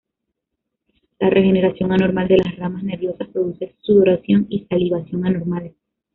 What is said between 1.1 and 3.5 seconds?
La regeneración anormal de las ramas nerviosas